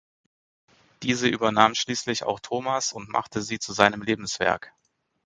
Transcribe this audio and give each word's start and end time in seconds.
Diese 1.03 1.27
übernahm 1.27 1.75
schließlich 1.75 2.23
auch 2.23 2.39
Thomas 2.39 2.91
und 2.91 3.07
machte 3.11 3.43
sie 3.43 3.59
zu 3.59 3.71
seinem 3.71 4.01
Lebenswerk. 4.01 4.73